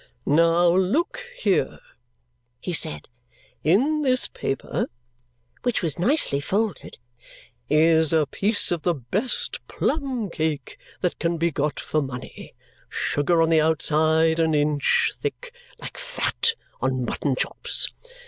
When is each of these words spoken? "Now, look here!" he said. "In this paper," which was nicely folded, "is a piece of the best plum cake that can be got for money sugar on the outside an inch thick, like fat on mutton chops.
"Now, 0.25 0.67
look 0.75 1.23
here!" 1.37 1.79
he 2.59 2.73
said. 2.73 3.07
"In 3.63 4.01
this 4.01 4.27
paper," 4.27 4.87
which 5.61 5.83
was 5.83 5.99
nicely 5.99 6.39
folded, 6.39 6.97
"is 7.69 8.11
a 8.11 8.25
piece 8.25 8.71
of 8.71 8.81
the 8.81 8.95
best 8.95 9.59
plum 9.67 10.31
cake 10.31 10.79
that 11.01 11.19
can 11.19 11.37
be 11.37 11.51
got 11.51 11.79
for 11.79 12.01
money 12.01 12.55
sugar 12.89 13.43
on 13.43 13.51
the 13.51 13.61
outside 13.61 14.39
an 14.39 14.55
inch 14.55 15.11
thick, 15.15 15.53
like 15.77 15.99
fat 15.99 16.55
on 16.81 17.05
mutton 17.05 17.35
chops. 17.35 17.87